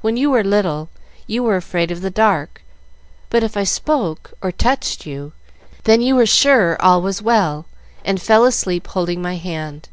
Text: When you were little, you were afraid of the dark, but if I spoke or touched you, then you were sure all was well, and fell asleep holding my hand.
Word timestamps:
When 0.00 0.16
you 0.16 0.30
were 0.30 0.44
little, 0.44 0.90
you 1.26 1.42
were 1.42 1.56
afraid 1.56 1.90
of 1.90 2.02
the 2.02 2.08
dark, 2.10 2.62
but 3.30 3.42
if 3.42 3.56
I 3.56 3.64
spoke 3.64 4.32
or 4.40 4.52
touched 4.52 5.06
you, 5.06 5.32
then 5.82 6.00
you 6.00 6.14
were 6.14 6.24
sure 6.24 6.80
all 6.80 7.02
was 7.02 7.20
well, 7.20 7.66
and 8.04 8.22
fell 8.22 8.44
asleep 8.44 8.86
holding 8.86 9.20
my 9.20 9.34
hand. 9.34 9.88